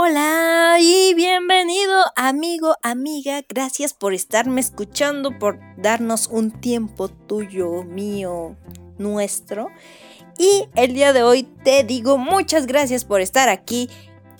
Hola 0.00 0.76
y 0.80 1.12
bienvenido 1.14 2.04
amigo, 2.14 2.76
amiga. 2.84 3.42
Gracias 3.48 3.94
por 3.94 4.14
estarme 4.14 4.60
escuchando, 4.60 5.40
por 5.40 5.58
darnos 5.76 6.28
un 6.28 6.52
tiempo 6.52 7.08
tuyo, 7.08 7.82
mío, 7.82 8.54
nuestro. 8.96 9.70
Y 10.38 10.68
el 10.76 10.94
día 10.94 11.12
de 11.12 11.24
hoy 11.24 11.42
te 11.42 11.82
digo 11.82 12.16
muchas 12.16 12.68
gracias 12.68 13.04
por 13.04 13.20
estar 13.20 13.48
aquí. 13.48 13.90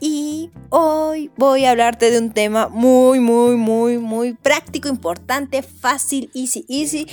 Y 0.01 0.51
hoy 0.71 1.31
voy 1.37 1.65
a 1.65 1.73
hablarte 1.73 2.11
de 2.11 2.19
un 2.19 2.31
tema 2.31 2.69
muy, 2.69 3.19
muy, 3.19 3.57
muy, 3.57 3.99
muy 3.99 4.35
práctico, 4.35 4.89
importante, 4.89 5.63
fácil, 5.63 6.31
easy, 6.35 6.65
easy. 6.69 7.09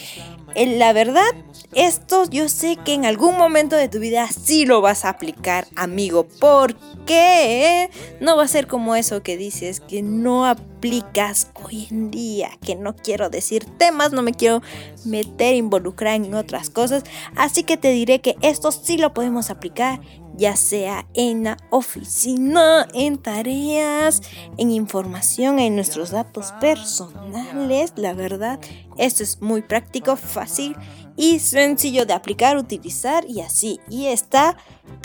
En 0.53 0.77
la 0.77 0.93
verdad, 0.93 1.25
esto 1.73 2.29
yo 2.29 2.47
sé 2.47 2.77
que 2.77 2.93
en 2.93 3.05
algún 3.05 3.37
momento 3.37 3.75
de 3.75 3.89
tu 3.89 3.99
vida 3.99 4.27
sí 4.29 4.65
lo 4.65 4.81
vas 4.81 5.03
a 5.03 5.09
aplicar, 5.09 5.67
amigo. 5.75 6.27
¿Por 6.39 6.75
qué? 7.05 7.89
No 8.21 8.37
va 8.37 8.43
a 8.43 8.47
ser 8.47 8.67
como 8.67 8.95
eso 8.95 9.23
que 9.23 9.35
dices 9.35 9.79
que 9.79 10.01
no 10.01 10.45
aplicas 10.45 11.49
hoy 11.55 11.87
en 11.89 12.11
día, 12.11 12.51
que 12.63 12.75
no 12.75 12.95
quiero 12.95 13.29
decir 13.29 13.65
temas, 13.77 14.13
no 14.13 14.21
me 14.21 14.33
quiero 14.33 14.61
meter, 15.03 15.55
involucrar 15.55 16.15
en 16.15 16.33
otras 16.35 16.69
cosas. 16.69 17.03
Así 17.35 17.63
que 17.63 17.77
te 17.77 17.89
diré 17.89 18.21
que 18.21 18.35
esto 18.41 18.71
sí 18.71 18.97
lo 18.97 19.13
podemos 19.13 19.49
aplicar 19.49 19.99
ya 20.37 20.55
sea 20.55 21.07
en 21.13 21.45
la 21.45 21.57
oficina, 21.69 22.87
en 22.93 23.17
tareas, 23.17 24.21
en 24.57 24.71
información, 24.71 25.59
en 25.59 25.75
nuestros 25.75 26.11
datos 26.11 26.51
personales. 26.59 27.93
La 27.95 28.13
verdad, 28.13 28.59
esto 28.97 29.23
es 29.23 29.41
muy 29.41 29.61
práctico, 29.61 30.15
fácil 30.15 30.75
y 31.17 31.39
sencillo 31.39 32.05
de 32.05 32.13
aplicar, 32.13 32.57
utilizar 32.57 33.25
y 33.27 33.41
así. 33.41 33.79
Y 33.89 34.07
está 34.07 34.57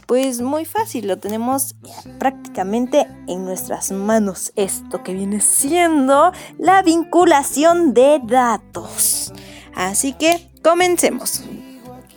pues 0.06 0.40
muy 0.40 0.64
fácil, 0.64 1.06
lo 1.06 1.18
tenemos 1.18 1.76
prácticamente 2.18 3.06
en 3.28 3.44
nuestras 3.44 3.92
manos. 3.92 4.52
Esto 4.56 5.02
que 5.02 5.14
viene 5.14 5.40
siendo 5.40 6.32
la 6.58 6.82
vinculación 6.82 7.94
de 7.94 8.20
datos. 8.24 9.32
Así 9.74 10.12
que 10.12 10.50
comencemos. 10.62 11.44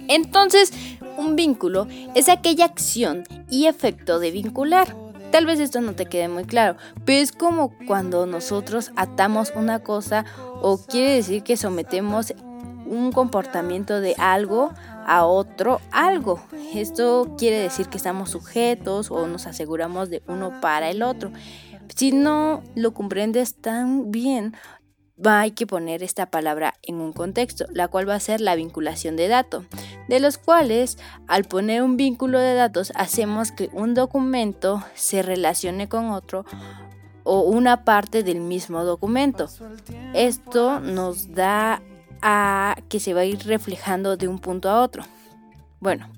Entonces, 0.08 0.74
un 1.18 1.36
vínculo 1.36 1.88
es 2.16 2.30
aquella 2.30 2.66
acción 2.66 3.24
y 3.50 3.66
efecto 3.66 4.20
de 4.20 4.32
vincular. 4.32 4.96
Tal 5.32 5.46
vez 5.46 5.60
esto 5.60 5.82
no 5.82 5.94
te 5.94 6.06
quede 6.06 6.28
muy 6.28 6.46
claro, 6.46 6.78
pero 7.06 7.20
es 7.20 7.32
como 7.32 7.74
cuando 7.88 8.28
nosotros 8.28 8.92
atamos 8.96 9.52
una 9.56 9.80
cosa 9.80 10.26
o 10.62 10.78
quiere 10.78 11.16
decir 11.16 11.42
que 11.42 11.58
sometemos 11.58 12.34
un 12.86 13.12
comportamiento 13.12 14.00
de 14.00 14.16
algo 14.20 14.74
a 15.08 15.26
otro 15.26 15.82
algo. 15.92 16.40
Esto 16.76 17.34
quiere 17.38 17.58
decir 17.58 17.88
que 17.88 17.98
estamos 17.98 18.30
sujetos 18.30 19.10
o 19.10 19.26
nos 19.28 19.48
aseguramos 19.48 20.10
de 20.10 20.22
uno 20.28 20.62
para 20.62 20.90
el 20.92 21.02
otro. 21.02 21.32
Si 21.96 22.12
no 22.12 22.62
lo 22.76 22.94
comprendes 22.94 23.56
tan 23.56 24.12
bien, 24.12 24.56
hay 25.24 25.52
que 25.52 25.68
poner 25.68 26.04
esta 26.04 26.28
palabra 26.28 26.76
en 26.82 26.96
un 26.96 27.14
contexto, 27.14 27.66
la 27.72 27.88
cual 27.88 28.10
va 28.10 28.16
a 28.16 28.20
ser 28.20 28.42
la 28.42 28.56
vinculación 28.56 29.16
de 29.16 29.28
datos, 29.28 29.66
de 30.08 30.20
los 30.20 30.38
cuales 30.38 30.98
al 31.28 31.44
poner 31.44 31.84
un 31.84 31.98
vínculo 31.98 32.40
de 32.40 32.56
datos 32.56 32.92
hacemos 32.96 33.52
que 33.52 33.70
un 33.74 33.94
documento 33.94 34.84
se 34.96 35.22
relacione 35.22 35.88
con 35.88 36.10
otro 36.10 36.46
o 37.24 37.42
una 37.42 37.86
parte 37.86 38.24
del 38.24 38.42
mismo 38.42 38.84
documento. 38.84 39.48
Esto 40.14 40.80
nos 40.80 41.34
da 41.34 41.82
a 42.22 42.76
que 42.90 43.00
se 43.00 43.14
va 43.14 43.22
a 43.22 43.26
ir 43.26 43.46
reflejando 43.46 44.18
de 44.18 44.28
un 44.28 44.40
punto 44.40 44.70
a 44.70 44.82
otro. 44.82 45.04
Bueno, 45.80 46.10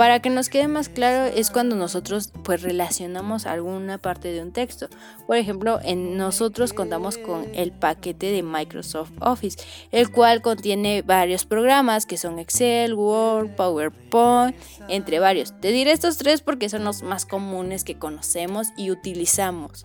para 0.00 0.20
que 0.20 0.30
nos 0.30 0.48
quede 0.48 0.66
más 0.66 0.88
claro 0.88 1.26
es 1.26 1.50
cuando 1.50 1.76
nosotros 1.76 2.32
pues 2.42 2.62
relacionamos 2.62 3.44
alguna 3.44 3.98
parte 3.98 4.32
de 4.32 4.40
un 4.40 4.50
texto. 4.50 4.88
Por 5.26 5.36
ejemplo, 5.36 5.78
en 5.84 6.16
nosotros 6.16 6.72
contamos 6.72 7.18
con 7.18 7.46
el 7.52 7.70
paquete 7.70 8.32
de 8.32 8.42
Microsoft 8.42 9.10
Office, 9.20 9.58
el 9.92 10.10
cual 10.10 10.40
contiene 10.40 11.02
varios 11.02 11.44
programas 11.44 12.06
que 12.06 12.16
son 12.16 12.38
Excel, 12.38 12.94
Word, 12.94 13.50
PowerPoint, 13.56 14.56
entre 14.88 15.18
varios. 15.18 15.52
Te 15.60 15.70
diré 15.70 15.92
estos 15.92 16.16
tres 16.16 16.40
porque 16.40 16.70
son 16.70 16.84
los 16.84 17.02
más 17.02 17.26
comunes 17.26 17.84
que 17.84 17.98
conocemos 17.98 18.68
y 18.78 18.90
utilizamos. 18.90 19.84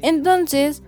Entonces, 0.00 0.84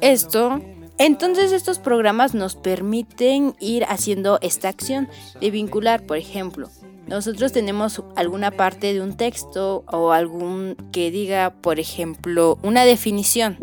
esto 0.00 0.60
entonces 0.98 1.52
estos 1.52 1.78
programas 1.78 2.34
nos 2.34 2.56
permiten 2.56 3.54
ir 3.60 3.84
haciendo 3.84 4.40
esta 4.42 4.68
acción 4.68 5.08
de 5.40 5.52
vincular, 5.52 6.04
por 6.04 6.16
ejemplo, 6.16 6.70
nosotros 7.08 7.52
tenemos 7.52 8.02
alguna 8.16 8.50
parte 8.50 8.92
de 8.92 9.00
un 9.00 9.16
texto 9.16 9.84
o 9.86 10.12
algún 10.12 10.76
que 10.92 11.10
diga, 11.10 11.50
por 11.50 11.80
ejemplo, 11.80 12.58
una 12.62 12.84
definición. 12.84 13.58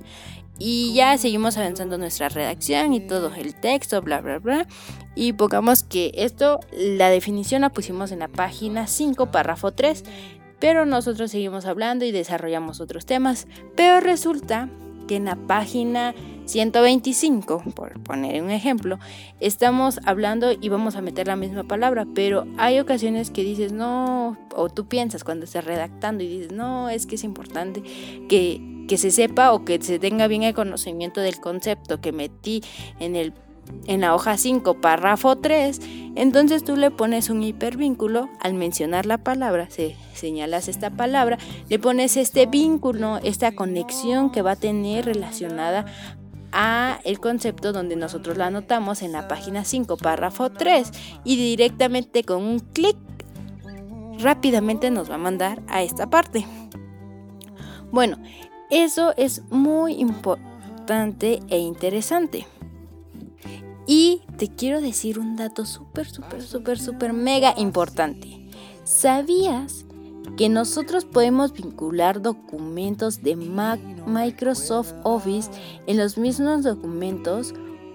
Y 0.57 0.93
ya 0.93 1.17
seguimos 1.17 1.57
avanzando 1.57 1.97
nuestra 1.97 2.29
redacción 2.29 2.93
y 2.93 3.01
todo 3.01 3.33
el 3.35 3.55
texto, 3.55 4.01
bla, 4.01 4.21
bla, 4.21 4.39
bla. 4.39 4.67
Y 5.13 5.33
pongamos 5.33 5.83
que 5.83 6.11
esto, 6.15 6.59
la 6.71 7.09
definición 7.09 7.61
la 7.61 7.71
pusimos 7.71 8.11
en 8.11 8.19
la 8.19 8.29
página 8.29 8.87
5, 8.87 9.31
párrafo 9.31 9.71
3. 9.73 10.03
Pero 10.59 10.85
nosotros 10.85 11.31
seguimos 11.31 11.65
hablando 11.65 12.05
y 12.05 12.11
desarrollamos 12.11 12.79
otros 12.79 13.05
temas. 13.05 13.47
Pero 13.75 13.99
resulta 13.99 14.69
que 15.07 15.17
en 15.17 15.25
la 15.25 15.35
página 15.35 16.15
125, 16.45 17.63
por 17.75 17.99
poner 18.01 18.41
un 18.41 18.51
ejemplo, 18.51 18.99
estamos 19.39 19.99
hablando 20.05 20.51
y 20.51 20.69
vamos 20.69 20.95
a 20.95 21.01
meter 21.01 21.27
la 21.27 21.35
misma 21.35 21.63
palabra, 21.63 22.05
pero 22.13 22.45
hay 22.57 22.79
ocasiones 22.79 23.31
que 23.31 23.43
dices 23.43 23.71
no, 23.71 24.37
o 24.55 24.69
tú 24.69 24.87
piensas 24.87 25.23
cuando 25.23 25.45
estás 25.45 25.65
redactando 25.65 26.23
y 26.23 26.27
dices 26.27 26.51
no, 26.51 26.89
es 26.89 27.05
que 27.05 27.15
es 27.15 27.23
importante 27.23 27.81
que, 28.29 28.85
que 28.87 28.97
se 28.97 29.11
sepa 29.11 29.53
o 29.53 29.65
que 29.65 29.81
se 29.81 29.99
tenga 29.99 30.27
bien 30.27 30.43
el 30.43 30.53
conocimiento 30.53 31.21
del 31.21 31.39
concepto 31.39 32.01
que 32.01 32.11
metí 32.11 32.61
en 32.99 33.15
el 33.15 33.33
en 33.87 34.01
la 34.01 34.15
hoja 34.15 34.37
5, 34.37 34.81
párrafo 34.81 35.37
3, 35.37 35.81
entonces 36.15 36.63
tú 36.63 36.75
le 36.75 36.91
pones 36.91 37.29
un 37.29 37.43
hipervínculo 37.43 38.29
al 38.39 38.53
mencionar 38.53 39.05
la 39.05 39.17
palabra, 39.17 39.69
se 39.69 39.95
señalas 40.13 40.67
esta 40.67 40.89
palabra, 40.89 41.37
le 41.69 41.79
pones 41.79 42.17
este 42.17 42.45
vínculo, 42.45 43.17
esta 43.23 43.53
conexión 43.53 44.31
que 44.31 44.41
va 44.41 44.51
a 44.51 44.55
tener 44.55 45.05
relacionada 45.05 45.85
a 46.55 46.99
el 47.03 47.19
concepto 47.19 47.73
donde 47.73 47.97
nosotros 47.97 48.37
lo 48.37 48.45
anotamos 48.45 49.01
en 49.01 49.11
la 49.11 49.27
página 49.27 49.65
5, 49.65 49.97
párrafo 49.97 50.49
3 50.49 50.89
y 51.25 51.35
directamente 51.35 52.23
con 52.23 52.41
un 52.41 52.59
clic 52.59 52.95
rápidamente 54.19 54.89
nos 54.89 55.11
va 55.11 55.15
a 55.15 55.19
mandar 55.19 55.61
a 55.67 55.83
esta 55.83 56.09
parte. 56.09 56.45
Bueno, 57.91 58.17
eso 58.69 59.13
es 59.17 59.43
muy 59.51 59.95
importante 59.95 61.41
e 61.49 61.59
interesante. 61.59 62.47
Y 63.87 64.21
te 64.37 64.47
quiero 64.47 64.81
decir 64.81 65.19
un 65.19 65.35
dato 65.35 65.65
súper, 65.65 66.09
súper, 66.09 66.41
súper, 66.41 66.79
súper 66.79 67.13
mega 67.13 67.53
importante. 67.57 68.49
¿Sabías 68.83 69.84
que 70.37 70.49
nosotros 70.49 71.05
podemos 71.05 71.53
vincular 71.53 72.21
documentos 72.21 73.21
de 73.21 73.35
Microsoft 73.35 74.93
Office 75.03 75.49
en 75.87 75.97
los 75.97 76.17
mismos 76.17 76.63
documentos? 76.63 77.53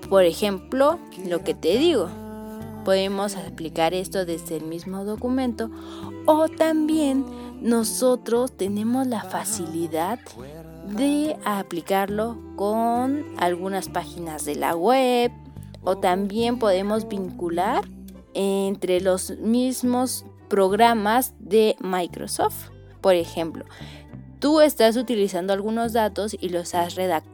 Por 0.08 0.24
ejemplo, 0.24 0.98
lo 1.26 1.44
que 1.44 1.54
te 1.54 1.78
digo, 1.78 2.08
podemos 2.84 3.36
aplicar 3.36 3.94
esto 3.94 4.24
desde 4.24 4.56
el 4.56 4.64
mismo 4.64 5.04
documento 5.04 5.70
o 6.26 6.48
también 6.48 7.24
nosotros 7.60 8.52
tenemos 8.56 9.06
la 9.06 9.22
facilidad 9.22 10.18
de 10.96 11.36
aplicarlo 11.44 12.38
con 12.56 13.24
algunas 13.38 13.88
páginas 13.88 14.44
de 14.44 14.56
la 14.56 14.74
web, 14.74 15.30
o 15.82 15.96
también 15.98 16.58
podemos 16.58 17.08
vincular 17.08 17.88
entre 18.34 19.00
los 19.00 19.38
mismos 19.38 20.24
programas 20.50 21.32
de 21.38 21.76
Microsoft. 21.80 22.68
Por 23.00 23.14
ejemplo, 23.14 23.64
tú 24.38 24.60
estás 24.60 24.98
utilizando 24.98 25.54
algunos 25.54 25.94
datos 25.94 26.36
y 26.38 26.50
los 26.50 26.74
has 26.74 26.96
redactado 26.96 27.29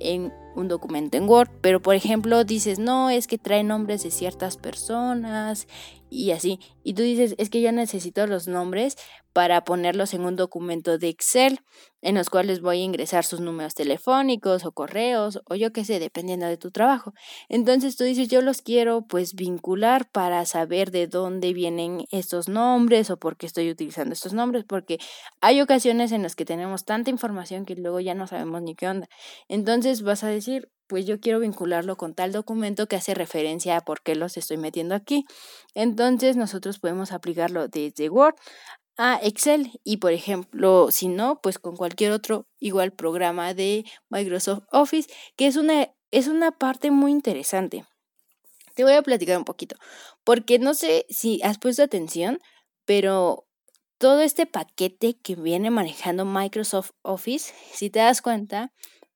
en 0.00 0.32
un 0.54 0.68
documento 0.68 1.16
en 1.16 1.28
Word, 1.28 1.50
pero 1.60 1.80
por 1.80 1.94
ejemplo 1.94 2.44
dices, 2.44 2.78
no, 2.78 3.10
es 3.10 3.26
que 3.26 3.38
trae 3.38 3.64
nombres 3.64 4.02
de 4.02 4.10
ciertas 4.10 4.56
personas 4.56 5.66
y 6.10 6.30
así, 6.30 6.60
y 6.84 6.94
tú 6.94 7.02
dices, 7.02 7.34
es 7.38 7.50
que 7.50 7.60
ya 7.60 7.72
necesito 7.72 8.26
los 8.26 8.46
nombres 8.46 8.96
para 9.32 9.64
ponerlos 9.64 10.14
en 10.14 10.24
un 10.24 10.36
documento 10.36 10.96
de 10.96 11.08
Excel 11.08 11.60
en 12.02 12.14
los 12.14 12.30
cuales 12.30 12.60
voy 12.60 12.80
a 12.80 12.84
ingresar 12.84 13.24
sus 13.24 13.40
números 13.40 13.74
telefónicos 13.74 14.64
o 14.64 14.70
correos 14.70 15.40
o 15.46 15.56
yo 15.56 15.72
qué 15.72 15.84
sé, 15.84 15.98
dependiendo 15.98 16.46
de 16.46 16.56
tu 16.56 16.70
trabajo. 16.70 17.14
Entonces 17.48 17.96
tú 17.96 18.04
dices, 18.04 18.28
yo 18.28 18.42
los 18.42 18.62
quiero 18.62 19.02
pues 19.08 19.34
vincular 19.34 20.08
para 20.08 20.44
saber 20.46 20.92
de 20.92 21.08
dónde 21.08 21.52
vienen 21.52 22.04
estos 22.12 22.48
nombres 22.48 23.10
o 23.10 23.16
por 23.16 23.36
qué 23.36 23.46
estoy 23.46 23.70
utilizando 23.70 24.12
estos 24.12 24.34
nombres, 24.34 24.64
porque 24.64 24.98
hay 25.40 25.60
ocasiones 25.60 26.12
en 26.12 26.22
las 26.22 26.36
que 26.36 26.44
tenemos 26.44 26.84
tanta 26.84 27.10
información 27.10 27.64
que 27.64 27.74
luego 27.74 27.98
ya 27.98 28.14
no 28.14 28.28
sabemos 28.28 28.62
ni 28.62 28.76
qué 28.76 28.86
onda. 28.86 29.03
Entonces 29.48 30.02
vas 30.02 30.24
a 30.24 30.28
decir, 30.28 30.70
pues 30.86 31.06
yo 31.06 31.20
quiero 31.20 31.40
vincularlo 31.40 31.96
con 31.96 32.14
tal 32.14 32.32
documento 32.32 32.86
que 32.86 32.96
hace 32.96 33.14
referencia 33.14 33.76
a 33.76 33.80
por 33.80 34.02
qué 34.02 34.14
los 34.14 34.36
estoy 34.36 34.56
metiendo 34.56 34.94
aquí. 34.94 35.24
Entonces 35.74 36.36
nosotros 36.36 36.78
podemos 36.78 37.12
aplicarlo 37.12 37.68
desde 37.68 38.08
Word 38.08 38.34
a 38.96 39.18
Excel 39.22 39.80
y 39.82 39.96
por 39.96 40.12
ejemplo, 40.12 40.90
si 40.90 41.08
no, 41.08 41.40
pues 41.42 41.58
con 41.58 41.76
cualquier 41.76 42.12
otro 42.12 42.46
igual 42.58 42.92
programa 42.92 43.54
de 43.54 43.84
Microsoft 44.08 44.64
Office, 44.70 45.12
que 45.36 45.46
es 45.46 45.56
una, 45.56 45.88
es 46.10 46.28
una 46.28 46.52
parte 46.52 46.90
muy 46.90 47.10
interesante. 47.10 47.86
Te 48.74 48.84
voy 48.84 48.94
a 48.94 49.02
platicar 49.02 49.38
un 49.38 49.44
poquito, 49.44 49.76
porque 50.24 50.58
no 50.58 50.74
sé 50.74 51.06
si 51.08 51.40
has 51.42 51.58
puesto 51.58 51.82
atención, 51.82 52.40
pero 52.84 53.46
todo 53.98 54.20
este 54.20 54.46
paquete 54.46 55.16
que 55.22 55.36
viene 55.36 55.70
manejando 55.70 56.24
Microsoft 56.24 56.90
Office, 57.02 57.54
si 57.72 57.90
te 57.90 58.00
das 58.00 58.20
cuenta, 58.20 58.72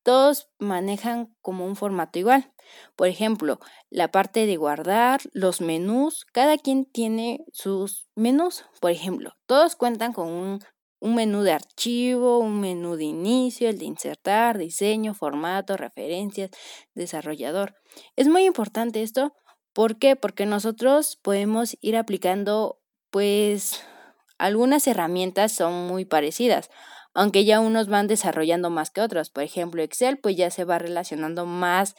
todos 0.09 0.49
manejan 0.59 1.37
como 1.43 1.67
un 1.67 1.77
formato 1.77 2.19
igual. 2.19 2.51
Por 2.97 3.09
ejemplo, 3.09 3.61
la 3.91 4.11
parte 4.11 4.47
de 4.47 4.57
guardar, 4.57 5.21
los 5.35 5.61
menús, 5.61 6.25
cada 6.33 6.57
quien 6.57 6.87
tiene 6.87 7.45
sus 7.53 8.09
menús. 8.15 8.65
Por 8.81 8.91
ejemplo, 8.91 9.37
todos 9.45 9.77
cuentan 9.77 10.15
con 10.15 10.29
un, 10.29 10.61
menú 11.15 11.43
de 11.43 11.53
archivo, 11.53 12.39
un 12.39 12.59
menú 12.59 12.97
de 12.97 13.05
inicio, 13.05 13.69
el 13.69 13.77
de 13.77 13.85
insertar, 13.85 14.57
diseño, 14.57 15.13
formato, 15.13 15.77
referencias, 15.77 16.53
desarrollador. 16.95 17.75
Es 18.17 18.29
muy 18.29 18.47
importante 18.47 19.03
esto. 19.03 19.35
¿Por 19.75 19.99
qué? 19.99 20.17
Porque 20.17 20.47
nosotros 20.47 21.19
podemos 21.21 21.77
ir 21.83 21.99
aplicando, 21.99 22.81
pues, 23.11 23.85
algunas 24.39 24.87
herramientas 24.87 25.53
son 25.53 25.87
muy 25.87 26.07
parecidas 26.07 26.71
aunque 27.15 27.45
ya 27.45 27.61
unos 27.61 27.89
van 27.89 28.07
desarrollando 28.07 28.71
más 28.71 28.91
que 28.91 29.01
otros. 29.01 29.31
Por 29.31 29.43
ejemplo, 29.43 29.83
Excel 29.83 30.19
pues 30.19 30.37
ya 30.37 30.51
se 30.51 30.65
va 30.65 30.79
relacionando 30.79 31.47
más 31.47 31.95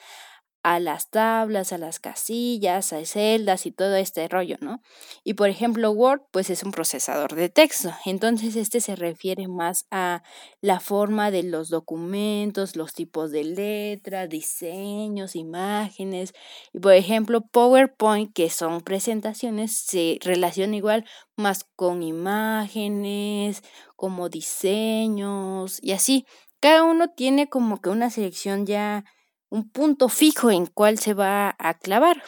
a 0.69 0.79
las 0.79 1.09
tablas, 1.09 1.73
a 1.73 1.79
las 1.79 1.99
casillas, 1.99 2.93
a 2.93 3.03
celdas 3.03 3.65
y 3.65 3.71
todo 3.71 3.95
este 3.95 4.27
rollo, 4.27 4.55
¿no? 4.61 4.83
Y 5.23 5.33
por 5.33 5.49
ejemplo, 5.49 5.89
Word, 5.89 6.21
pues 6.29 6.51
es 6.51 6.61
un 6.61 6.71
procesador 6.71 7.33
de 7.33 7.49
texto. 7.49 7.91
Entonces, 8.05 8.55
este 8.55 8.79
se 8.79 8.95
refiere 8.95 9.47
más 9.47 9.87
a 9.89 10.21
la 10.61 10.79
forma 10.79 11.31
de 11.31 11.41
los 11.41 11.69
documentos, 11.69 12.75
los 12.75 12.93
tipos 12.93 13.31
de 13.31 13.45
letras, 13.45 14.29
diseños, 14.29 15.35
imágenes. 15.35 16.33
Y 16.71 16.77
por 16.77 16.93
ejemplo, 16.93 17.41
PowerPoint, 17.41 18.31
que 18.31 18.51
son 18.51 18.81
presentaciones, 18.81 19.75
se 19.75 20.19
relaciona 20.21 20.75
igual 20.75 21.03
más 21.35 21.65
con 21.75 22.03
imágenes, 22.03 23.63
como 23.95 24.29
diseños 24.29 25.79
y 25.81 25.93
así. 25.93 26.27
Cada 26.59 26.83
uno 26.83 27.07
tiene 27.07 27.49
como 27.49 27.81
que 27.81 27.89
una 27.89 28.11
selección 28.11 28.67
ya 28.67 29.03
un 29.49 29.69
punto 29.69 30.09
fijo 30.09 30.51
en 30.51 30.65
cuál 30.65 30.99
se 30.99 31.13
va 31.13 31.55
a 31.59 31.73
clavar. 31.77 32.23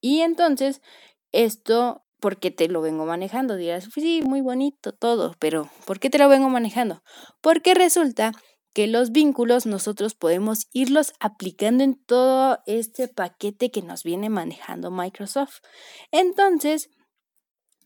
Y 0.00 0.20
entonces, 0.20 0.82
esto, 1.32 2.04
¿por 2.20 2.38
qué 2.38 2.50
te 2.50 2.68
lo 2.68 2.80
vengo 2.80 3.06
manejando? 3.06 3.56
Dirás, 3.56 3.88
sí, 3.94 4.22
muy 4.24 4.40
bonito 4.40 4.92
todo, 4.92 5.34
pero 5.38 5.68
¿por 5.84 6.00
qué 6.00 6.10
te 6.10 6.18
lo 6.18 6.28
vengo 6.28 6.48
manejando? 6.48 7.02
Porque 7.40 7.74
resulta 7.74 8.32
que 8.76 8.86
los 8.86 9.10
vínculos 9.10 9.64
nosotros 9.64 10.14
podemos 10.14 10.66
irlos 10.72 11.14
aplicando 11.18 11.82
en 11.82 11.94
todo 11.94 12.58
este 12.66 13.08
paquete 13.08 13.70
que 13.70 13.80
nos 13.80 14.02
viene 14.02 14.28
manejando 14.28 14.90
Microsoft. 14.90 15.60
Entonces, 16.10 16.90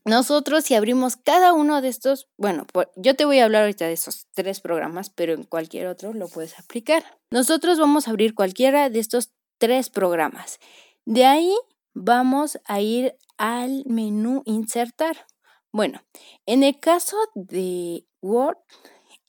nosotros 0.05 0.63
si 0.63 0.75
abrimos 0.75 1.15
cada 1.15 1.53
uno 1.53 1.81
de 1.81 1.89
estos, 1.89 2.27
bueno, 2.37 2.65
yo 2.95 3.15
te 3.15 3.25
voy 3.25 3.39
a 3.39 3.45
hablar 3.45 3.63
ahorita 3.63 3.85
de 3.85 3.93
esos 3.93 4.27
tres 4.33 4.59
programas, 4.59 5.09
pero 5.09 5.33
en 5.33 5.43
cualquier 5.43 5.87
otro 5.87 6.13
lo 6.13 6.27
puedes 6.27 6.57
aplicar. 6.57 7.03
Nosotros 7.29 7.79
vamos 7.79 8.07
a 8.07 8.11
abrir 8.11 8.33
cualquiera 8.33 8.89
de 8.89 8.99
estos 8.99 9.31
tres 9.59 9.89
programas. 9.89 10.59
De 11.05 11.25
ahí 11.25 11.55
vamos 11.93 12.59
a 12.65 12.81
ir 12.81 13.15
al 13.37 13.83
menú 13.85 14.41
insertar. 14.45 15.27
Bueno, 15.71 16.01
en 16.45 16.63
el 16.63 16.79
caso 16.79 17.17
de 17.35 18.05
Word, 18.21 18.57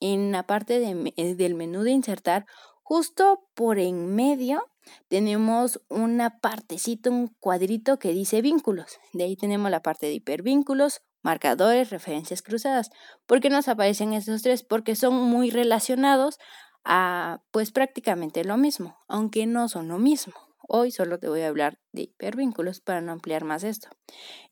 en 0.00 0.32
la 0.32 0.46
parte 0.46 0.80
del 0.80 1.54
menú 1.54 1.82
de 1.82 1.92
insertar, 1.92 2.46
justo 2.82 3.46
por 3.54 3.78
en 3.78 4.14
medio 4.14 4.71
tenemos 5.08 5.80
una 5.88 6.38
partecita, 6.40 7.10
un 7.10 7.28
cuadrito 7.40 7.98
que 7.98 8.12
dice 8.12 8.40
vínculos. 8.42 8.98
De 9.12 9.24
ahí 9.24 9.36
tenemos 9.36 9.70
la 9.70 9.82
parte 9.82 10.06
de 10.06 10.14
hipervínculos, 10.14 11.02
marcadores, 11.22 11.90
referencias 11.90 12.42
cruzadas. 12.42 12.90
¿Por 13.26 13.40
qué 13.40 13.50
nos 13.50 13.68
aparecen 13.68 14.12
estos 14.12 14.42
tres? 14.42 14.62
Porque 14.62 14.96
son 14.96 15.14
muy 15.14 15.50
relacionados 15.50 16.38
a 16.84 17.42
pues 17.50 17.70
prácticamente 17.70 18.44
lo 18.44 18.56
mismo, 18.56 18.98
aunque 19.08 19.46
no 19.46 19.68
son 19.68 19.88
lo 19.88 19.98
mismo. 19.98 20.34
Hoy 20.68 20.90
solo 20.90 21.18
te 21.18 21.28
voy 21.28 21.42
a 21.42 21.48
hablar 21.48 21.78
de 21.92 22.02
hipervínculos 22.02 22.80
para 22.80 23.00
no 23.00 23.12
ampliar 23.12 23.44
más 23.44 23.64
esto. 23.64 23.88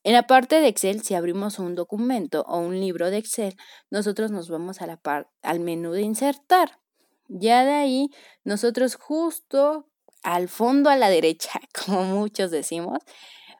En 0.03 0.13
la 0.13 0.27
parte 0.27 0.61
de 0.61 0.69
Excel, 0.69 1.03
si 1.03 1.15
abrimos 1.15 1.59
un 1.59 1.75
documento 1.75 2.43
o 2.49 2.59
un 2.59 2.79
libro 2.79 3.11
de 3.11 3.19
Excel, 3.19 3.57
nosotros 3.91 4.31
nos 4.31 4.49
vamos 4.51 4.83
a 4.83 4.87
la 4.87 5.01
al 5.43 5.61
menú 5.61 5.93
de 5.93 6.03
insertar. 6.03 6.79
Ya 7.29 7.65
de 7.65 7.73
ahí, 7.73 8.11
nosotros 8.43 8.97
justo 8.97 9.90
al 10.23 10.49
fondo 10.49 10.91
a 10.91 10.97
la 10.97 11.09
derecha, 11.09 11.61
como 11.87 12.05
muchos 12.05 12.51
decimos. 12.51 12.99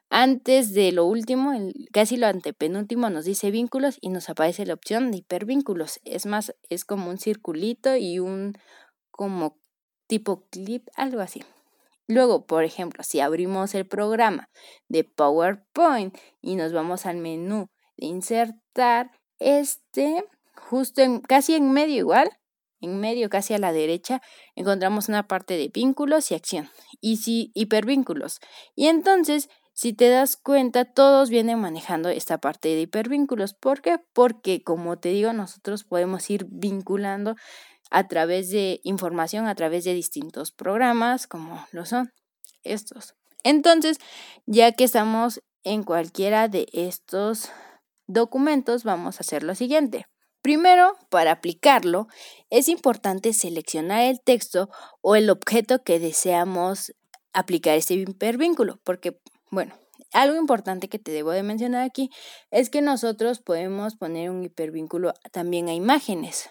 Antes 0.09 0.73
de 0.73 0.91
lo 0.91 1.05
último, 1.05 1.53
casi 1.93 2.17
lo 2.17 2.27
antepenúltimo, 2.27 3.09
nos 3.09 3.23
dice 3.23 3.49
vínculos 3.49 3.97
y 4.01 4.09
nos 4.09 4.29
aparece 4.29 4.65
la 4.65 4.73
opción 4.73 5.09
de 5.09 5.19
hipervínculos. 5.19 6.01
Es 6.03 6.25
más, 6.25 6.53
es 6.69 6.83
como 6.83 7.09
un 7.09 7.17
circulito 7.17 7.95
y 7.95 8.19
un 8.19 8.57
como 9.09 9.57
tipo 10.07 10.47
clip, 10.49 10.89
algo 10.95 11.21
así. 11.21 11.43
Luego, 12.07 12.45
por 12.45 12.65
ejemplo, 12.65 13.03
si 13.05 13.21
abrimos 13.21 13.73
el 13.73 13.87
programa 13.87 14.49
de 14.89 15.05
PowerPoint 15.05 16.17
y 16.41 16.57
nos 16.57 16.73
vamos 16.73 17.05
al 17.05 17.15
menú 17.15 17.69
de 17.95 18.07
insertar, 18.07 19.11
este, 19.39 20.25
justo 20.55 21.01
en, 21.01 21.21
casi 21.21 21.55
en 21.55 21.71
medio 21.71 21.95
igual, 21.95 22.29
en 22.81 22.99
medio, 22.99 23.29
casi 23.29 23.53
a 23.53 23.59
la 23.59 23.71
derecha, 23.71 24.21
encontramos 24.55 25.07
una 25.07 25.27
parte 25.27 25.55
de 25.57 25.69
vínculos 25.73 26.31
y 26.31 26.35
acción. 26.35 26.69
Y 26.99 27.17
si 27.17 27.51
hipervínculos. 27.53 28.39
Y 28.75 28.87
entonces, 28.87 29.49
si 29.73 29.93
te 29.93 30.09
das 30.09 30.35
cuenta, 30.35 30.85
todos 30.85 31.29
vienen 31.29 31.59
manejando 31.59 32.09
esta 32.09 32.39
parte 32.39 32.69
de 32.69 32.81
hipervínculos. 32.81 33.53
¿Por 33.53 33.81
qué? 33.81 33.99
Porque, 34.13 34.63
como 34.63 34.99
te 34.99 35.09
digo, 35.09 35.31
nosotros 35.33 35.83
podemos 35.83 36.29
ir 36.29 36.45
vinculando 36.49 37.35
a 37.89 38.07
través 38.07 38.49
de 38.49 38.81
información, 38.83 39.47
a 39.47 39.55
través 39.55 39.83
de 39.83 39.93
distintos 39.93 40.51
programas, 40.51 41.27
como 41.27 41.65
lo 41.71 41.85
son 41.85 42.11
estos. 42.63 43.15
Entonces, 43.43 43.97
ya 44.45 44.71
que 44.71 44.83
estamos 44.83 45.41
en 45.63 45.83
cualquiera 45.83 46.47
de 46.47 46.67
estos 46.73 47.49
documentos, 48.07 48.83
vamos 48.83 49.17
a 49.17 49.21
hacer 49.21 49.43
lo 49.43 49.55
siguiente. 49.55 50.05
Primero, 50.41 50.95
para 51.09 51.31
aplicarlo, 51.31 52.07
es 52.49 52.67
importante 52.67 53.33
seleccionar 53.33 54.01
el 54.01 54.19
texto 54.21 54.69
o 55.01 55.15
el 55.15 55.29
objeto 55.29 55.83
que 55.83 55.99
deseamos 55.99 56.93
aplicar 57.33 57.75
este 57.77 57.93
hipervínculo, 57.93 58.79
porque, 58.83 59.19
bueno, 59.51 59.75
algo 60.13 60.35
importante 60.35 60.89
que 60.89 60.99
te 60.99 61.11
debo 61.11 61.31
de 61.31 61.43
mencionar 61.43 61.83
aquí 61.83 62.09
es 62.49 62.69
que 62.69 62.81
nosotros 62.81 63.39
podemos 63.39 63.95
poner 63.95 64.31
un 64.31 64.43
hipervínculo 64.43 65.13
también 65.31 65.69
a 65.69 65.73
imágenes, 65.73 66.49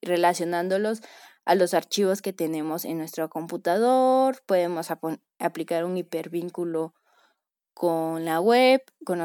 relacionándolos 0.00 1.02
a 1.44 1.54
los 1.54 1.74
archivos 1.74 2.22
que 2.22 2.32
tenemos 2.32 2.84
en 2.84 2.98
nuestro 2.98 3.28
computador, 3.28 4.40
podemos 4.46 4.88
aplicar 5.38 5.84
un 5.84 5.96
hipervínculo 5.96 6.94
con 7.76 8.24
la 8.24 8.40
web, 8.40 8.80
con, 9.04 9.20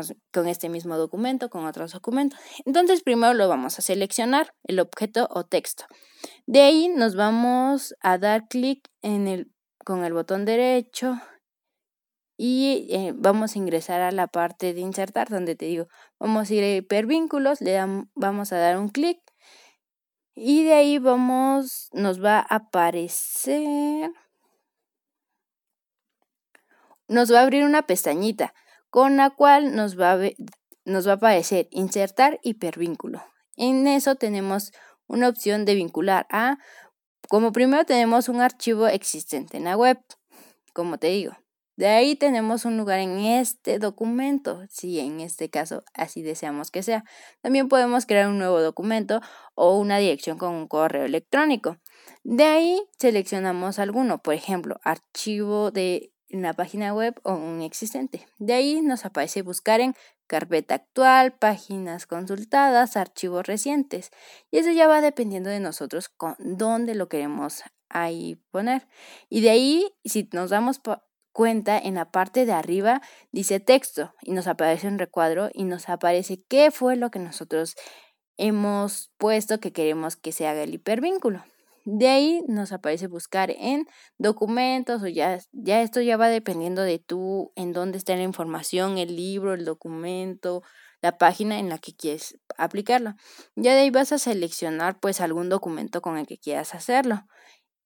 este 0.45 0.67
mismo 0.67 0.97
documento, 0.97 1.49
con 1.49 1.65
otros 1.65 1.93
documentos. 1.93 2.37
Entonces 2.65 3.01
primero 3.01 3.33
lo 3.33 3.47
vamos 3.47 3.79
a 3.79 3.81
seleccionar, 3.81 4.53
el 4.65 4.81
objeto 4.81 5.29
o 5.31 5.45
texto. 5.45 5.85
De 6.47 6.59
ahí 6.59 6.89
nos 6.89 7.15
vamos 7.15 7.95
a 8.01 8.17
dar 8.17 8.49
clic 8.49 8.89
en 9.01 9.29
el, 9.29 9.53
con 9.85 10.03
el 10.03 10.11
botón 10.11 10.43
derecho 10.43 11.17
y 12.35 12.87
eh, 12.89 13.13
vamos 13.15 13.55
a 13.55 13.57
ingresar 13.57 14.01
a 14.01 14.11
la 14.11 14.27
parte 14.27 14.73
de 14.73 14.81
insertar 14.81 15.29
donde 15.29 15.55
te 15.55 15.67
digo, 15.67 15.87
vamos 16.19 16.49
a 16.49 16.53
ir 16.53 16.63
a 16.65 16.75
hipervínculos, 16.75 17.61
le 17.61 17.79
vamos 18.15 18.51
a 18.51 18.57
dar 18.57 18.77
un 18.77 18.89
clic 18.89 19.21
y 20.35 20.65
de 20.65 20.73
ahí 20.73 20.97
vamos, 20.97 21.87
nos 21.93 22.21
va 22.21 22.39
a 22.39 22.55
aparecer 22.55 24.11
nos 27.11 27.31
va 27.31 27.39
a 27.39 27.43
abrir 27.43 27.65
una 27.65 27.85
pestañita 27.85 28.53
con 28.89 29.17
la 29.17 29.29
cual 29.29 29.75
nos 29.75 29.99
va 29.99 30.13
a, 30.13 30.19
nos 30.85 31.07
va 31.07 31.11
a 31.11 31.15
aparecer 31.15 31.67
insertar 31.71 32.39
hipervínculo. 32.41 33.21
En 33.57 33.85
eso 33.85 34.15
tenemos 34.15 34.71
una 35.07 35.27
opción 35.27 35.65
de 35.65 35.75
vincular 35.75 36.25
a, 36.31 36.57
como 37.27 37.51
primero 37.51 37.85
tenemos 37.85 38.29
un 38.29 38.39
archivo 38.41 38.87
existente 38.87 39.57
en 39.57 39.65
la 39.65 39.75
web, 39.75 39.99
como 40.73 40.97
te 40.97 41.07
digo. 41.07 41.33
De 41.75 41.87
ahí 41.87 42.15
tenemos 42.15 42.63
un 42.63 42.77
lugar 42.77 42.99
en 42.99 43.19
este 43.19 43.79
documento, 43.79 44.63
si 44.69 44.99
en 44.99 45.19
este 45.19 45.49
caso 45.49 45.83
así 45.93 46.21
deseamos 46.21 46.69
que 46.69 46.83
sea. 46.83 47.03
También 47.41 47.67
podemos 47.69 48.05
crear 48.05 48.27
un 48.29 48.37
nuevo 48.37 48.61
documento 48.61 49.19
o 49.55 49.77
una 49.77 49.97
dirección 49.97 50.37
con 50.37 50.53
un 50.53 50.67
correo 50.67 51.05
electrónico. 51.05 51.77
De 52.23 52.43
ahí 52.43 52.81
seleccionamos 52.99 53.79
alguno, 53.79 54.21
por 54.21 54.33
ejemplo, 54.33 54.79
archivo 54.83 55.71
de 55.71 56.10
una 56.33 56.53
página 56.53 56.93
web 56.93 57.19
o 57.23 57.33
un 57.33 57.61
existente. 57.61 58.27
De 58.37 58.53
ahí 58.53 58.81
nos 58.81 59.05
aparece 59.05 59.41
buscar 59.41 59.81
en 59.81 59.95
carpeta 60.27 60.75
actual, 60.75 61.33
páginas 61.33 62.07
consultadas, 62.07 62.95
archivos 62.95 63.45
recientes. 63.45 64.11
Y 64.49 64.59
eso 64.59 64.71
ya 64.71 64.87
va 64.87 65.01
dependiendo 65.01 65.49
de 65.49 65.59
nosotros 65.59 66.09
con 66.09 66.35
dónde 66.39 66.95
lo 66.95 67.09
queremos 67.09 67.63
ahí 67.89 68.41
poner. 68.51 68.87
Y 69.29 69.41
de 69.41 69.49
ahí, 69.49 69.93
si 70.05 70.29
nos 70.31 70.49
damos 70.49 70.79
cuenta, 71.33 71.77
en 71.77 71.95
la 71.95 72.11
parte 72.11 72.45
de 72.45 72.53
arriba 72.53 73.01
dice 73.31 73.59
texto 73.59 74.13
y 74.21 74.31
nos 74.31 74.47
aparece 74.47 74.87
un 74.87 74.99
recuadro 74.99 75.49
y 75.53 75.63
nos 75.63 75.89
aparece 75.89 76.43
qué 76.47 76.71
fue 76.71 76.95
lo 76.95 77.11
que 77.11 77.19
nosotros 77.19 77.75
hemos 78.37 79.11
puesto 79.17 79.59
que 79.59 79.71
queremos 79.71 80.15
que 80.15 80.31
se 80.31 80.47
haga 80.47 80.63
el 80.63 80.73
hipervínculo. 80.73 81.43
De 81.83 82.07
ahí 82.07 82.43
nos 82.47 82.71
aparece 82.71 83.07
buscar 83.07 83.51
en 83.51 83.87
documentos 84.17 85.01
o 85.01 85.07
ya, 85.07 85.39
ya 85.51 85.81
esto 85.81 86.01
ya 86.01 86.17
va 86.17 86.29
dependiendo 86.29 86.83
de 86.83 86.99
tú 86.99 87.51
en 87.55 87.73
dónde 87.73 87.97
está 87.97 88.15
la 88.15 88.23
información, 88.23 88.97
el 88.97 89.15
libro, 89.15 89.53
el 89.53 89.65
documento, 89.65 90.61
la 91.01 91.17
página 91.17 91.59
en 91.59 91.69
la 91.69 91.79
que 91.79 91.95
quieres 91.95 92.37
aplicarlo. 92.57 93.15
Ya 93.55 93.73
de 93.73 93.81
ahí 93.81 93.89
vas 93.89 94.11
a 94.11 94.19
seleccionar 94.19 94.99
pues 94.99 95.21
algún 95.21 95.49
documento 95.49 96.01
con 96.01 96.17
el 96.17 96.27
que 96.27 96.37
quieras 96.37 96.75
hacerlo. 96.75 97.25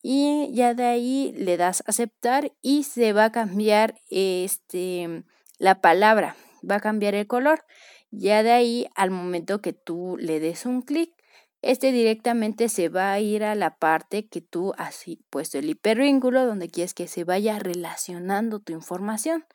Y 0.02 0.52
ya 0.54 0.74
de 0.74 0.84
ahí 0.84 1.34
le 1.36 1.58
das 1.58 1.82
aceptar 1.88 2.52
y 2.62 2.84
se 2.84 3.14
va 3.14 3.25
a 3.25 3.32
cambiar 3.32 3.96
este 4.10 5.24
la 5.58 5.82
palabra, 5.82 6.36
va 6.70 6.75
a 6.75 6.82
cambiar 6.82 7.16
el 7.16 7.28
color. 7.28 7.64
Ya 8.12 8.44
de 8.44 8.52
ahí 8.52 8.88
al 8.96 9.10
momento 9.10 9.62
que 9.62 9.74
tú 9.74 10.18
le 10.20 10.40
des 10.40 10.66
un 10.66 10.82
clic 10.82 11.14
este 11.65 11.91
directamente 11.91 12.69
se 12.69 12.89
va 12.89 13.12
a 13.12 13.19
ir 13.19 13.43
a 13.43 13.55
la 13.55 13.77
parte 13.77 14.27
que 14.27 14.39
tú 14.39 14.74
has 14.77 15.03
puesto 15.31 15.57
el 15.57 15.67
hipervínculo, 15.67 16.45
donde 16.45 16.69
quieres 16.69 16.93
que 16.93 17.07
se 17.07 17.24
vaya 17.24 17.57
relacionando 17.57 18.60
tu 18.60 18.72
información. 18.72 19.45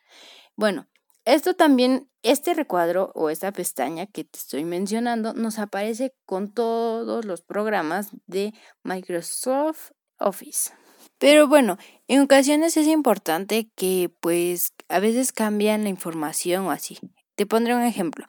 Bueno, 0.57 0.89
esto 1.23 1.53
también, 1.53 2.09
este 2.21 2.53
recuadro 2.53 3.13
o 3.15 3.29
esta 3.29 3.53
pestaña 3.53 4.07
que 4.07 4.25
te 4.25 4.37
estoy 4.37 4.65
mencionando, 4.65 5.33
nos 5.33 5.57
aparece 5.57 6.13
con 6.25 6.53
todos 6.53 7.23
los 7.23 7.43
programas 7.43 8.09
de 8.27 8.53
Microsoft 8.83 9.91
Office. 10.19 10.73
Pero 11.17 11.47
bueno, 11.47 11.77
en 12.09 12.19
ocasiones 12.19 12.75
es 12.75 12.87
importante 12.87 13.71
que 13.77 14.11
pues 14.19 14.73
a 14.89 14.99
veces 14.99 15.31
cambian 15.31 15.83
la 15.83 15.89
información 15.89 16.65
o 16.65 16.71
así. 16.71 16.99
Te 17.35 17.45
pondré 17.45 17.73
un 17.73 17.83
ejemplo. 17.83 18.25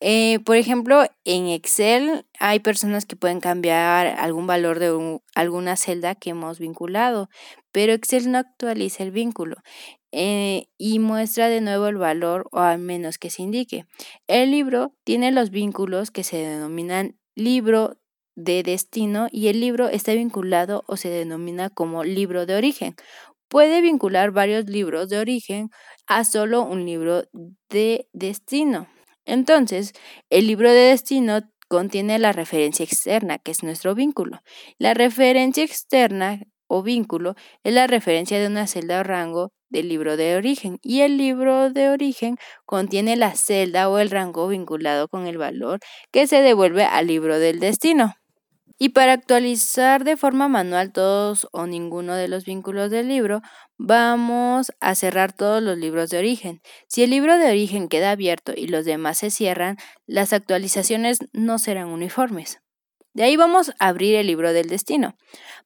Eh, 0.00 0.40
por 0.44 0.56
ejemplo, 0.56 1.04
en 1.24 1.48
Excel 1.48 2.26
hay 2.38 2.60
personas 2.60 3.06
que 3.06 3.16
pueden 3.16 3.40
cambiar 3.40 4.06
algún 4.06 4.46
valor 4.46 4.78
de 4.78 5.20
alguna 5.34 5.76
celda 5.76 6.14
que 6.14 6.30
hemos 6.30 6.58
vinculado, 6.58 7.30
pero 7.72 7.94
Excel 7.94 8.30
no 8.30 8.38
actualiza 8.38 9.02
el 9.04 9.10
vínculo 9.10 9.56
eh, 10.12 10.68
y 10.76 10.98
muestra 10.98 11.48
de 11.48 11.62
nuevo 11.62 11.86
el 11.86 11.96
valor 11.96 12.46
o 12.52 12.60
al 12.60 12.78
menos 12.78 13.18
que 13.18 13.30
se 13.30 13.42
indique. 13.42 13.86
El 14.26 14.50
libro 14.50 14.94
tiene 15.04 15.32
los 15.32 15.50
vínculos 15.50 16.10
que 16.10 16.24
se 16.24 16.36
denominan 16.38 17.18
libro 17.34 17.96
de 18.34 18.62
destino 18.62 19.28
y 19.30 19.48
el 19.48 19.60
libro 19.60 19.88
está 19.88 20.12
vinculado 20.12 20.84
o 20.86 20.98
se 20.98 21.08
denomina 21.08 21.70
como 21.70 22.04
libro 22.04 22.44
de 22.44 22.54
origen. 22.54 22.94
Puede 23.48 23.80
vincular 23.80 24.30
varios 24.30 24.66
libros 24.66 25.08
de 25.08 25.18
origen 25.18 25.70
a 26.06 26.24
solo 26.24 26.62
un 26.62 26.84
libro 26.84 27.24
de 27.70 28.08
destino. 28.12 28.88
Entonces, 29.26 29.92
el 30.30 30.46
libro 30.46 30.70
de 30.70 30.90
destino 30.90 31.40
contiene 31.68 32.18
la 32.18 32.32
referencia 32.32 32.84
externa, 32.84 33.38
que 33.38 33.50
es 33.50 33.62
nuestro 33.62 33.94
vínculo. 33.94 34.40
La 34.78 34.94
referencia 34.94 35.64
externa 35.64 36.40
o 36.68 36.82
vínculo 36.82 37.34
es 37.64 37.74
la 37.74 37.86
referencia 37.86 38.40
de 38.40 38.46
una 38.46 38.66
celda 38.66 39.00
o 39.00 39.02
rango 39.02 39.52
del 39.68 39.88
libro 39.88 40.16
de 40.16 40.36
origen 40.36 40.78
y 40.82 41.00
el 41.00 41.16
libro 41.16 41.70
de 41.70 41.90
origen 41.90 42.36
contiene 42.64 43.16
la 43.16 43.34
celda 43.34 43.88
o 43.88 43.98
el 43.98 44.10
rango 44.10 44.48
vinculado 44.48 45.08
con 45.08 45.26
el 45.26 45.38
valor 45.38 45.80
que 46.12 46.26
se 46.26 46.40
devuelve 46.40 46.84
al 46.84 47.08
libro 47.08 47.38
del 47.38 47.60
destino. 47.60 48.14
Y 48.78 48.90
para 48.90 49.14
actualizar 49.14 50.04
de 50.04 50.18
forma 50.18 50.48
manual 50.48 50.92
todos 50.92 51.48
o 51.52 51.66
ninguno 51.66 52.14
de 52.14 52.28
los 52.28 52.44
vínculos 52.44 52.90
del 52.90 53.08
libro, 53.08 53.40
vamos 53.78 54.70
a 54.80 54.94
cerrar 54.94 55.32
todos 55.32 55.62
los 55.62 55.78
libros 55.78 56.10
de 56.10 56.18
origen. 56.18 56.60
Si 56.86 57.02
el 57.02 57.10
libro 57.10 57.38
de 57.38 57.48
origen 57.48 57.88
queda 57.88 58.10
abierto 58.10 58.52
y 58.54 58.66
los 58.66 58.84
demás 58.84 59.18
se 59.18 59.30
cierran, 59.30 59.78
las 60.06 60.34
actualizaciones 60.34 61.20
no 61.32 61.58
serán 61.58 61.88
uniformes. 61.88 62.60
De 63.14 63.22
ahí 63.22 63.36
vamos 63.36 63.70
a 63.78 63.88
abrir 63.88 64.14
el 64.16 64.26
libro 64.26 64.52
del 64.52 64.68
destino. 64.68 65.16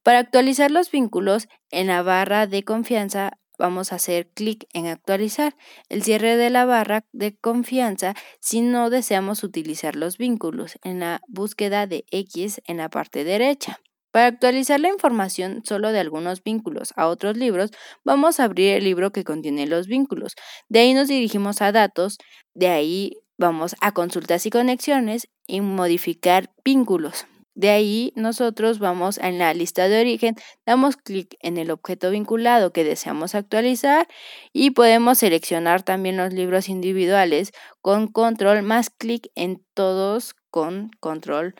Para 0.05 0.21
actualizar 0.21 0.71
los 0.71 0.93
vínculos, 0.93 1.49
en 1.71 1.89
la 1.89 2.03
barra 2.03 2.47
de 2.47 2.63
confianza 2.63 3.40
vamos 3.61 3.93
a 3.93 3.97
hacer 3.97 4.29
clic 4.35 4.67
en 4.73 4.87
actualizar 4.87 5.55
el 5.91 6.03
cierre 6.03 6.37
de 6.37 6.51
la 6.51 6.65
barra 6.65 7.05
de 7.13 7.37
confianza 7.37 8.15
si 8.41 8.63
no 8.63 8.91
deseamos 8.91 9.45
utilizar 9.45 9.95
los 9.95 10.17
vínculos 10.17 10.79
en 10.83 11.01
la 11.01 11.21
búsqueda 11.29 11.87
de 11.87 12.05
X 12.11 12.63
en 12.65 12.79
la 12.79 12.89
parte 12.89 13.23
derecha. 13.23 13.79
Para 14.13 14.27
actualizar 14.27 14.81
la 14.81 14.89
información 14.89 15.63
solo 15.65 15.93
de 15.93 16.01
algunos 16.01 16.43
vínculos 16.43 16.93
a 16.97 17.07
otros 17.07 17.37
libros, 17.37 17.71
vamos 18.03 18.41
a 18.41 18.45
abrir 18.45 18.71
el 18.71 18.85
libro 18.85 19.13
que 19.13 19.25
contiene 19.25 19.67
los 19.67 19.87
vínculos. 19.87 20.35
De 20.69 20.81
ahí 20.81 20.95
nos 20.95 21.07
dirigimos 21.07 21.63
a 21.63 21.71
datos, 21.71 22.19
de 22.55 22.69
ahí 22.69 23.19
vamos 23.39 23.77
a 23.81 23.93
consultas 23.93 24.47
y 24.47 24.51
conexiones 24.51 25.29
y 25.47 25.61
modificar 25.61 26.51
vínculos. 26.65 27.27
De 27.61 27.69
ahí 27.69 28.15
nosotros 28.17 28.79
vamos 28.79 29.19
en 29.19 29.37
la 29.37 29.53
lista 29.53 29.87
de 29.87 30.01
origen, 30.01 30.35
damos 30.65 30.97
clic 30.97 31.37
en 31.41 31.59
el 31.59 31.71
objeto 31.71 32.11
vinculado 32.11 32.73
que 32.73 32.85
deseamos 32.85 33.35
actualizar 33.35 34.09
y 34.55 34.71
podemos 34.71 35.19
seleccionar 35.19 35.83
también 35.83 36.17
los 36.17 36.33
libros 36.33 36.71
individuales 36.71 37.53
con 37.83 38.09
control 38.09 38.63
más 38.63 38.89
clic 38.89 39.31
en 39.35 39.63
todos 39.75 40.35
con 40.49 40.91
control 41.01 41.55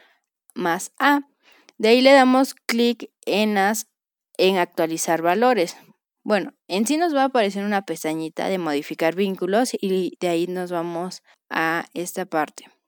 más 0.55 0.93
A. 0.99 1.29
De 1.77 1.89
ahí 1.89 2.01
le 2.01 2.13
damos 2.13 2.55
clic 2.55 3.11
en, 3.27 3.59
en 4.39 4.57
actualizar 4.57 5.21
valores. 5.21 5.77
Bueno, 6.23 6.55
en 6.67 6.87
sí 6.87 6.97
nos 6.97 7.15
va 7.15 7.25
a 7.25 7.27
aparecer 7.27 7.63
una 7.63 7.85
pestañita 7.85 8.49
de 8.49 8.57
modificar 8.57 9.15
vínculos 9.17 9.73
y 9.79 10.17
de 10.19 10.29
ahí 10.29 10.47
nos 10.47 10.73
vamos 10.73 11.23
a 11.51 11.85
esta 11.93 12.25
parte. 12.25 12.80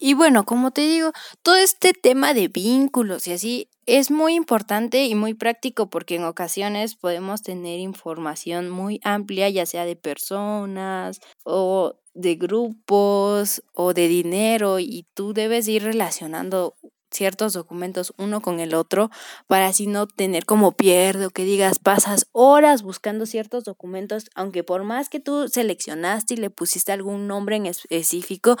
Y 0.00 0.14
bueno, 0.14 0.44
como 0.44 0.70
te 0.70 0.82
digo, 0.82 1.10
todo 1.42 1.56
este 1.56 1.92
tema 1.92 2.32
de 2.32 2.46
vínculos 2.46 3.26
y 3.26 3.32
así 3.32 3.68
es 3.84 4.12
muy 4.12 4.34
importante 4.34 5.06
y 5.06 5.14
muy 5.16 5.34
práctico 5.34 5.90
porque 5.90 6.14
en 6.16 6.24
ocasiones 6.24 6.94
podemos 6.94 7.42
tener 7.42 7.80
información 7.80 8.70
muy 8.70 9.00
amplia, 9.02 9.48
ya 9.48 9.66
sea 9.66 9.84
de 9.84 9.96
personas 9.96 11.18
o 11.42 11.96
de 12.14 12.36
grupos 12.36 13.62
o 13.74 13.92
de 13.92 14.06
dinero 14.06 14.78
y 14.78 15.06
tú 15.14 15.32
debes 15.32 15.66
ir 15.66 15.82
relacionando 15.82 16.76
ciertos 17.10 17.52
documentos 17.52 18.12
uno 18.18 18.40
con 18.40 18.60
el 18.60 18.74
otro 18.74 19.10
para 19.46 19.66
así 19.66 19.86
no 19.86 20.06
tener 20.06 20.44
como 20.44 20.72
pierde 20.72 21.26
o 21.26 21.30
que 21.30 21.44
digas 21.44 21.78
pasas 21.78 22.26
horas 22.32 22.82
buscando 22.82 23.26
ciertos 23.26 23.64
documentos, 23.64 24.30
aunque 24.34 24.64
por 24.64 24.84
más 24.84 25.08
que 25.08 25.20
tú 25.20 25.48
seleccionaste 25.48 26.34
y 26.34 26.36
le 26.36 26.50
pusiste 26.50 26.92
algún 26.92 27.26
nombre 27.26 27.56
en 27.56 27.66
específico, 27.66 28.56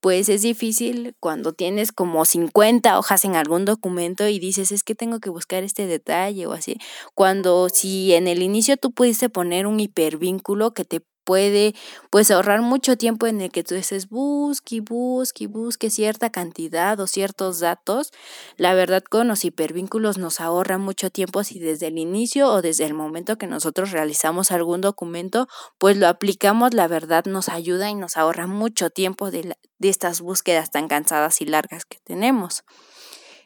pues 0.00 0.28
es 0.28 0.42
difícil 0.42 1.14
cuando 1.20 1.52
tienes 1.52 1.92
como 1.92 2.24
50 2.24 2.98
hojas 2.98 3.24
en 3.24 3.36
algún 3.36 3.64
documento 3.64 4.28
y 4.28 4.38
dices 4.38 4.72
es 4.72 4.84
que 4.84 4.94
tengo 4.94 5.20
que 5.20 5.30
buscar 5.30 5.62
este 5.62 5.86
detalle 5.86 6.46
o 6.46 6.52
así. 6.52 6.78
Cuando 7.14 7.68
si 7.68 8.14
en 8.14 8.28
el 8.28 8.42
inicio 8.42 8.76
tú 8.76 8.92
pudiste 8.92 9.28
poner 9.28 9.66
un 9.66 9.80
hipervínculo 9.80 10.74
que 10.74 10.84
te 10.84 11.02
puede 11.24 11.74
pues 12.10 12.30
ahorrar 12.30 12.62
mucho 12.62 12.96
tiempo 12.96 13.26
en 13.26 13.40
el 13.40 13.50
que 13.50 13.64
tú 13.64 13.74
dices 13.74 14.08
busque 14.08 14.80
busque 14.80 15.46
busque 15.46 15.90
cierta 15.90 16.30
cantidad 16.30 16.98
o 17.00 17.06
ciertos 17.06 17.60
datos. 17.60 18.12
La 18.56 18.74
verdad 18.74 19.02
con 19.02 19.28
los 19.28 19.44
hipervínculos 19.44 20.18
nos 20.18 20.40
ahorra 20.40 20.78
mucho 20.78 21.10
tiempo 21.10 21.44
si 21.44 21.58
desde 21.58 21.88
el 21.88 21.98
inicio 21.98 22.48
o 22.48 22.62
desde 22.62 22.84
el 22.84 22.94
momento 22.94 23.38
que 23.38 23.46
nosotros 23.46 23.90
realizamos 23.90 24.52
algún 24.52 24.80
documento 24.80 25.48
pues 25.78 25.96
lo 25.96 26.08
aplicamos, 26.08 26.74
la 26.74 26.88
verdad 26.88 27.24
nos 27.26 27.48
ayuda 27.48 27.90
y 27.90 27.94
nos 27.94 28.16
ahorra 28.16 28.46
mucho 28.46 28.90
tiempo 28.90 29.30
de, 29.30 29.56
de 29.78 29.88
estas 29.88 30.20
búsquedas 30.20 30.70
tan 30.70 30.88
cansadas 30.88 31.40
y 31.40 31.46
largas 31.46 31.84
que 31.84 31.98
tenemos. 32.04 32.64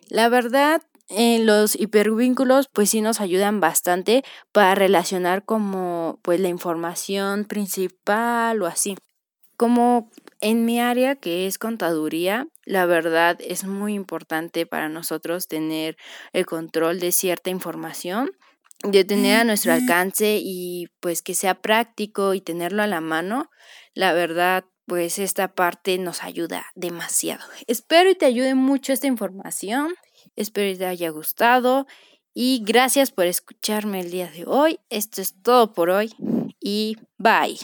La 0.08 0.28
verdad, 0.28 0.82
eh, 1.08 1.38
los 1.38 1.76
hipervínculos 1.78 2.68
pues 2.72 2.90
sí 2.90 3.00
nos 3.00 3.20
ayudan 3.20 3.60
bastante 3.60 4.24
para 4.52 4.74
relacionar 4.74 5.44
como 5.44 6.18
pues 6.22 6.40
la 6.40 6.48
información 6.48 7.44
principal 7.44 8.60
o 8.62 8.66
así. 8.66 8.96
Como 9.56 10.10
en 10.40 10.64
mi 10.64 10.80
área 10.80 11.16
que 11.16 11.46
es 11.46 11.58
contaduría, 11.58 12.48
la 12.64 12.86
verdad 12.86 13.38
es 13.40 13.64
muy 13.64 13.94
importante 13.94 14.66
para 14.66 14.88
nosotros 14.88 15.48
tener 15.48 15.96
el 16.32 16.44
control 16.44 17.00
de 17.00 17.12
cierta 17.12 17.50
información, 17.50 18.32
de 18.82 19.04
tener 19.04 19.40
a 19.40 19.44
nuestro 19.44 19.72
alcance 19.72 20.38
y 20.42 20.88
pues 21.00 21.22
que 21.22 21.34
sea 21.34 21.54
práctico 21.62 22.34
y 22.34 22.40
tenerlo 22.40 22.82
a 22.82 22.86
la 22.86 23.00
mano. 23.00 23.48
La 23.94 24.12
verdad 24.12 24.64
pues 24.86 25.18
esta 25.18 25.54
parte 25.54 25.98
nos 25.98 26.22
ayuda 26.22 26.66
demasiado. 26.74 27.44
Espero 27.66 28.10
y 28.10 28.14
te 28.14 28.26
ayude 28.26 28.54
mucho 28.54 28.92
esta 28.92 29.06
información. 29.08 29.94
Espero 30.36 30.76
te 30.78 30.86
haya 30.86 31.10
gustado 31.10 31.86
y 32.34 32.62
gracias 32.64 33.10
por 33.10 33.26
escucharme 33.26 34.00
el 34.00 34.10
día 34.10 34.30
de 34.30 34.44
hoy. 34.46 34.78
Esto 34.90 35.22
es 35.22 35.34
todo 35.42 35.72
por 35.72 35.90
hoy 35.90 36.12
y 36.60 36.96
bye. 37.18 37.58